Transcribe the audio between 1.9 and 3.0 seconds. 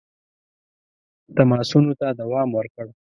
ته دوام ورکړ.